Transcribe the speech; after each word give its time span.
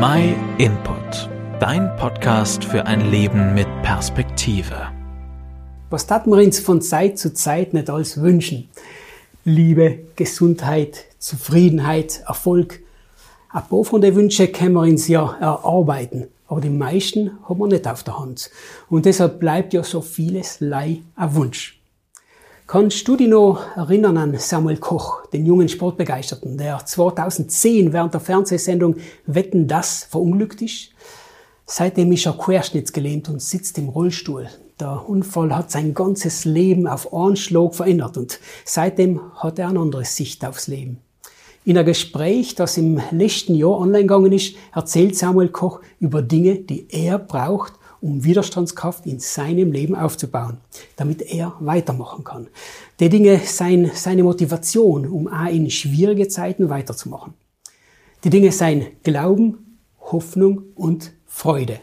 My 0.00 0.34
Input, 0.58 1.30
dein 1.60 1.94
Podcast 1.96 2.64
für 2.64 2.84
ein 2.84 3.12
Leben 3.12 3.54
mit 3.54 3.68
Perspektive. 3.82 4.88
Was 5.88 6.08
tat 6.08 6.26
wir 6.26 6.36
uns 6.36 6.58
von 6.58 6.82
Zeit 6.82 7.16
zu 7.16 7.32
Zeit 7.32 7.74
nicht 7.74 7.88
alles 7.88 8.20
wünschen? 8.20 8.68
Liebe, 9.44 10.00
Gesundheit, 10.16 11.04
Zufriedenheit, 11.20 12.24
Erfolg. 12.26 12.80
Ein 13.50 13.68
paar 13.68 13.84
von 13.84 14.00
den 14.00 14.16
Wünschen 14.16 14.50
können 14.50 14.72
wir 14.72 14.80
uns 14.80 15.06
ja 15.06 15.36
erarbeiten, 15.38 16.26
aber 16.48 16.60
die 16.60 16.70
meisten 16.70 17.38
haben 17.48 17.60
wir 17.60 17.68
nicht 17.68 17.86
auf 17.86 18.02
der 18.02 18.18
Hand. 18.18 18.50
Und 18.90 19.06
deshalb 19.06 19.38
bleibt 19.38 19.74
ja 19.74 19.84
so 19.84 20.00
vieles 20.00 20.58
Lei 20.58 21.02
ein 21.14 21.34
Wunsch. 21.36 21.78
Kannst 22.66 23.06
du 23.06 23.14
dich 23.14 23.28
noch 23.28 23.60
erinnern 23.76 24.16
an 24.16 24.38
Samuel 24.38 24.78
Koch, 24.78 25.26
den 25.26 25.44
jungen 25.44 25.68
Sportbegeisterten, 25.68 26.56
der 26.56 26.84
2010 26.84 27.92
während 27.92 28.14
der 28.14 28.22
Fernsehsendung 28.22 28.96
Wetten 29.26 29.68
das 29.68 30.04
verunglückt 30.04 30.62
ist? 30.62 30.88
Seitdem 31.66 32.10
ist 32.12 32.24
er 32.24 32.32
querschnittsgelähmt 32.32 33.28
und 33.28 33.42
sitzt 33.42 33.76
im 33.76 33.90
Rollstuhl. 33.90 34.48
Der 34.80 35.06
Unfall 35.06 35.54
hat 35.54 35.70
sein 35.70 35.92
ganzes 35.92 36.46
Leben 36.46 36.86
auf 36.86 37.12
einen 37.12 37.36
Schlag 37.36 37.74
verändert 37.74 38.16
und 38.16 38.40
seitdem 38.64 39.20
hat 39.34 39.58
er 39.58 39.68
eine 39.68 39.80
andere 39.80 40.06
Sicht 40.06 40.42
aufs 40.42 40.66
Leben. 40.66 41.00
In 41.66 41.76
einem 41.76 41.86
Gespräch, 41.86 42.54
das 42.54 42.78
im 42.78 42.98
letzten 43.10 43.56
Jahr 43.56 43.78
online 43.78 44.04
gegangen 44.04 44.32
ist, 44.32 44.56
erzählt 44.74 45.16
Samuel 45.16 45.50
Koch 45.50 45.80
über 46.00 46.22
Dinge, 46.22 46.60
die 46.60 46.86
er 46.90 47.18
braucht, 47.18 47.74
um 48.04 48.22
Widerstandskraft 48.22 49.06
in 49.06 49.18
seinem 49.18 49.72
Leben 49.72 49.94
aufzubauen, 49.94 50.58
damit 50.96 51.22
er 51.22 51.56
weitermachen 51.60 52.22
kann. 52.22 52.48
Die 53.00 53.08
Dinge 53.08 53.38
seien 53.38 53.90
seine 53.94 54.22
Motivation, 54.22 55.08
um 55.08 55.26
auch 55.26 55.48
in 55.48 55.70
schwierige 55.70 56.28
Zeiten 56.28 56.68
weiterzumachen. 56.68 57.32
Die 58.22 58.30
Dinge 58.30 58.52
seien 58.52 58.88
Glauben, 59.02 59.78
Hoffnung 60.00 60.64
und 60.74 61.12
Freude. 61.26 61.80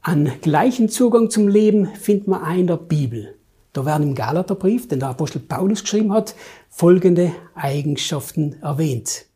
An 0.00 0.32
gleichen 0.40 0.88
Zugang 0.88 1.28
zum 1.28 1.46
Leben 1.46 1.86
findet 1.94 2.26
man 2.26 2.42
auch 2.42 2.56
in 2.56 2.66
der 2.66 2.78
Bibel. 2.78 3.34
Da 3.74 3.84
werden 3.84 4.08
im 4.08 4.14
Galaterbrief, 4.14 4.88
den 4.88 5.00
der 5.00 5.10
Apostel 5.10 5.40
Paulus 5.40 5.82
geschrieben 5.82 6.10
hat, 6.10 6.34
folgende 6.70 7.32
Eigenschaften 7.54 8.56
erwähnt. 8.62 9.26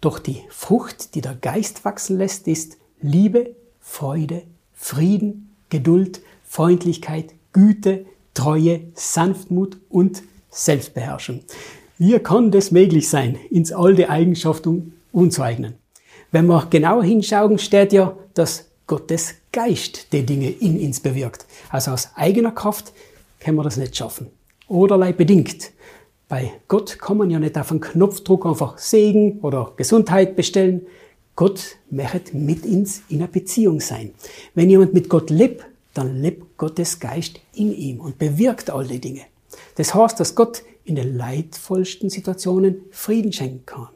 Doch 0.00 0.18
die 0.18 0.40
Frucht, 0.48 1.14
die 1.14 1.20
der 1.20 1.34
Geist 1.34 1.84
wachsen 1.84 2.16
lässt, 2.16 2.48
ist 2.48 2.78
Liebe, 3.02 3.54
Freude, 3.78 4.44
Frieden, 4.80 5.50
Geduld, 5.68 6.22
Freundlichkeit, 6.44 7.34
Güte, 7.52 8.06
Treue, 8.32 8.80
Sanftmut 8.94 9.76
und 9.90 10.22
Selbstbeherrschung. 10.50 11.40
Wie 11.98 12.18
kann 12.20 12.52
das 12.52 12.70
möglich 12.70 13.08
sein, 13.08 13.36
ins 13.50 13.72
all 13.72 13.96
die 13.96 14.08
Eigenschaften 14.08 14.94
unzueignen? 15.12 15.74
Wenn 16.30 16.46
wir 16.46 16.68
genauer 16.70 17.02
hinschauen, 17.02 17.58
steht 17.58 17.92
ja, 17.92 18.16
dass 18.34 18.66
Gottes 18.86 19.34
Geist 19.52 20.12
die 20.12 20.24
Dinge 20.24 20.48
in 20.48 20.80
uns 20.80 21.00
bewirkt. 21.00 21.44
Also 21.70 21.90
aus 21.90 22.10
eigener 22.14 22.52
Kraft 22.52 22.92
können 23.40 23.56
wir 23.56 23.64
das 23.64 23.76
nicht 23.76 23.96
schaffen. 23.96 24.28
Oderlei 24.68 25.12
bedingt. 25.12 25.72
Bei 26.28 26.52
Gott 26.68 26.98
kann 27.00 27.16
man 27.16 27.30
ja 27.30 27.40
nicht 27.40 27.58
auf 27.58 27.72
einen 27.72 27.80
Knopfdruck 27.80 28.46
einfach 28.46 28.78
Segen 28.78 29.40
oder 29.40 29.72
Gesundheit 29.76 30.36
bestellen. 30.36 30.86
Gott 31.38 31.76
möchte 31.88 32.36
mit 32.36 32.66
uns 32.66 33.02
in 33.08 33.18
einer 33.18 33.28
Beziehung 33.28 33.78
sein. 33.78 34.10
Wenn 34.56 34.70
jemand 34.70 34.92
mit 34.92 35.08
Gott 35.08 35.30
lebt, 35.30 35.64
dann 35.94 36.20
lebt 36.20 36.58
Gottes 36.58 36.98
Geist 36.98 37.38
in 37.54 37.72
ihm 37.72 38.00
und 38.00 38.18
bewirkt 38.18 38.70
all 38.70 38.84
die 38.84 38.98
Dinge. 39.00 39.20
Das 39.76 39.94
heißt, 39.94 40.18
dass 40.18 40.34
Gott 40.34 40.64
in 40.82 40.96
den 40.96 41.16
leidvollsten 41.16 42.10
Situationen 42.10 42.80
Frieden 42.90 43.32
schenken 43.32 43.64
kann. 43.66 43.86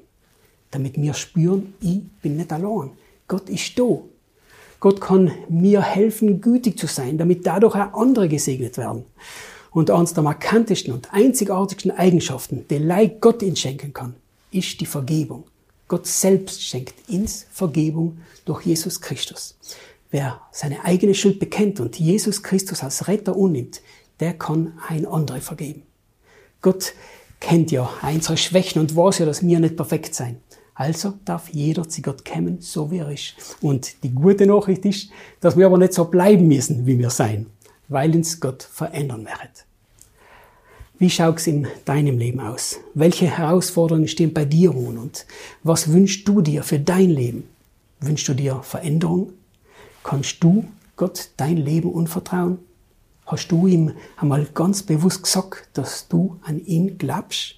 Damit 0.70 1.02
wir 1.02 1.14
spüren, 1.14 1.74
ich 1.80 2.02
bin 2.22 2.36
nicht 2.36 2.52
allein. 2.52 2.92
Gott 3.26 3.48
ist 3.48 3.76
da. 3.76 3.98
Gott 4.78 5.00
kann 5.00 5.32
mir 5.48 5.82
helfen, 5.82 6.40
gütig 6.40 6.78
zu 6.78 6.86
sein, 6.86 7.18
damit 7.18 7.44
dadurch 7.44 7.74
auch 7.74 8.00
andere 8.00 8.28
gesegnet 8.28 8.78
werden. 8.78 9.04
Und 9.72 9.90
eines 9.90 10.14
der 10.14 10.22
markantesten 10.22 10.94
und 10.94 11.12
einzigartigsten 11.12 11.90
Eigenschaften, 11.90 12.66
die 12.70 12.78
Leid 12.78 13.20
Gott 13.20 13.42
ihnen 13.42 13.56
schenken 13.56 13.92
kann, 13.92 14.14
ist 14.52 14.80
die 14.80 14.86
Vergebung. 14.86 15.42
Gott 15.92 16.06
selbst 16.06 16.62
schenkt 16.62 17.06
uns 17.10 17.44
Vergebung 17.52 18.16
durch 18.46 18.64
Jesus 18.64 19.02
Christus. 19.02 19.58
Wer 20.10 20.40
seine 20.50 20.86
eigene 20.86 21.12
Schuld 21.12 21.38
bekennt 21.38 21.80
und 21.80 21.98
Jesus 21.98 22.42
Christus 22.42 22.82
als 22.82 23.08
Retter 23.08 23.36
unnimmt, 23.36 23.82
der 24.18 24.32
kann 24.32 24.72
ein 24.88 25.04
andere 25.04 25.42
vergeben. 25.42 25.82
Gott 26.62 26.94
kennt 27.40 27.72
ja 27.72 27.90
unsere 28.10 28.38
Schwächen 28.38 28.80
und 28.80 28.96
weiß 28.96 29.18
ja, 29.18 29.26
dass 29.26 29.46
wir 29.46 29.60
nicht 29.60 29.76
perfekt 29.76 30.14
sein. 30.14 30.40
Also 30.74 31.12
darf 31.26 31.50
jeder 31.50 31.86
zu 31.86 32.00
Gott 32.00 32.24
kommen, 32.24 32.62
so 32.62 32.90
wie 32.90 33.00
er 33.00 33.12
ist. 33.12 33.34
Und 33.60 34.02
die 34.02 34.14
gute 34.14 34.46
Nachricht 34.46 34.86
ist, 34.86 35.10
dass 35.40 35.58
wir 35.58 35.66
aber 35.66 35.76
nicht 35.76 35.92
so 35.92 36.06
bleiben 36.06 36.48
müssen, 36.48 36.86
wie 36.86 36.98
wir 36.98 37.10
sein, 37.10 37.48
weil 37.88 38.14
uns 38.14 38.40
Gott 38.40 38.62
verändern 38.62 39.26
wird. 39.26 39.66
Wie 41.02 41.10
schaut 41.10 41.40
es 41.40 41.48
in 41.48 41.66
deinem 41.84 42.16
Leben 42.16 42.38
aus? 42.38 42.78
Welche 42.94 43.26
Herausforderungen 43.26 44.06
stehen 44.06 44.32
bei 44.32 44.44
dir 44.44 44.70
an 44.70 44.98
und 44.98 45.26
was 45.64 45.90
wünschst 45.90 46.28
du 46.28 46.40
dir 46.42 46.62
für 46.62 46.78
dein 46.78 47.10
Leben? 47.10 47.42
Wünschst 47.98 48.28
du 48.28 48.34
dir 48.34 48.62
Veränderung? 48.62 49.32
Kannst 50.04 50.44
du 50.44 50.64
Gott 50.94 51.30
dein 51.38 51.56
Leben 51.56 51.90
unvertrauen? 51.90 52.60
Hast 53.26 53.48
du 53.48 53.66
ihm 53.66 53.94
einmal 54.16 54.46
ganz 54.54 54.84
bewusst 54.84 55.24
gesagt, 55.24 55.70
dass 55.72 56.06
du 56.06 56.38
an 56.44 56.64
ihn 56.64 56.98
glaubst? 56.98 57.56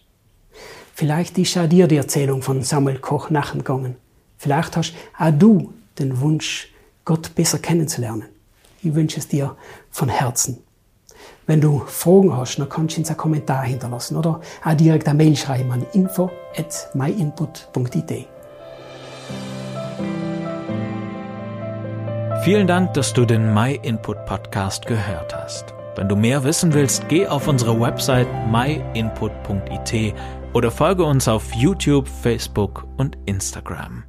Vielleicht 0.94 1.37
ist 1.37 1.59
auch 1.59 1.69
dir 1.69 1.87
die 1.87 1.99
Erzählung 1.99 2.41
von 2.41 2.62
Samuel 2.62 2.99
Koch 2.99 3.28
nachgegangen. 3.28 3.97
Vielleicht 4.38 4.75
hast 4.75 4.94
auch 5.19 5.33
du 5.38 5.75
den 5.99 6.19
Wunsch, 6.22 6.72
Gott 7.04 7.34
besser 7.34 7.59
kennenzulernen. 7.59 8.25
Ich 8.83 8.94
wünsche 8.94 9.19
es 9.19 9.28
dir 9.28 9.54
von 9.91 10.09
Herzen. 10.09 10.65
Wenn 11.47 11.61
du 11.61 11.83
Fragen 11.87 12.37
hast, 12.37 12.59
dann 12.59 12.69
kannst 12.69 12.97
du 12.97 13.01
uns 13.01 13.09
einen 13.09 13.19
Kommentar 13.19 13.65
hinterlassen 13.65 14.17
oder 14.17 14.41
auch 14.65 14.75
direkt 14.75 15.09
eine 15.09 15.17
Mail 15.17 15.37
schreiben 15.37 15.71
an 15.73 15.85
info.myinput.it. 15.93 18.29
Vielen 22.43 22.67
Dank, 22.67 22.95
dass 22.95 23.13
du 23.13 23.25
den 23.25 23.55
MyInput 23.55 24.27
Podcast 24.27 24.87
gehört 24.87 25.34
hast. 25.34 25.73
Wenn 25.97 26.09
du 26.09 26.17
mehr 26.17 26.45
wissen 26.45 26.75
willst, 26.75 27.09
geh 27.09 27.27
auf 27.27 27.49
unsere 27.49 27.81
Website 27.81 28.29
myinput.it 28.51 30.15
oder 30.53 30.71
folge 30.71 31.05
uns 31.05 31.27
auf 31.29 31.55
YouTube, 31.55 32.07
Facebook 32.07 32.87
und 32.97 33.17
Instagram. 33.27 34.05